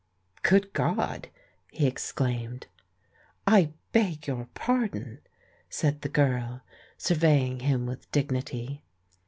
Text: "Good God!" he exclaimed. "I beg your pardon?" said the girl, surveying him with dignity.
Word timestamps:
"Good 0.41 0.73
God!" 0.73 1.27
he 1.71 1.85
exclaimed. 1.85 2.65
"I 3.45 3.73
beg 3.91 4.25
your 4.25 4.47
pardon?" 4.55 5.19
said 5.69 6.01
the 6.01 6.09
girl, 6.09 6.61
surveying 6.97 7.59
him 7.59 7.85
with 7.85 8.11
dignity. 8.11 8.81